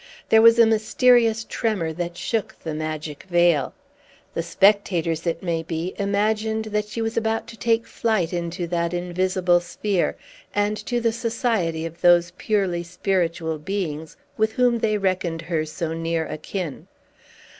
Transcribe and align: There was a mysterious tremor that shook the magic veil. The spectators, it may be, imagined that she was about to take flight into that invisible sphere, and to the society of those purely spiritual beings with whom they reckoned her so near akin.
There 0.29 0.41
was 0.41 0.57
a 0.57 0.65
mysterious 0.65 1.43
tremor 1.47 1.93
that 1.93 2.17
shook 2.17 2.57
the 2.57 2.73
magic 2.73 3.21
veil. 3.29 3.75
The 4.33 4.41
spectators, 4.41 5.27
it 5.27 5.43
may 5.43 5.61
be, 5.61 5.93
imagined 5.99 6.65
that 6.73 6.85
she 6.87 7.03
was 7.03 7.17
about 7.17 7.45
to 7.49 7.55
take 7.55 7.85
flight 7.85 8.33
into 8.33 8.65
that 8.65 8.95
invisible 8.95 9.59
sphere, 9.59 10.15
and 10.55 10.75
to 10.87 10.99
the 10.99 11.11
society 11.13 11.85
of 11.85 12.01
those 12.01 12.31
purely 12.39 12.81
spiritual 12.81 13.59
beings 13.59 14.17
with 14.37 14.53
whom 14.53 14.79
they 14.79 14.97
reckoned 14.97 15.43
her 15.43 15.65
so 15.67 15.93
near 15.93 16.25
akin. 16.25 16.87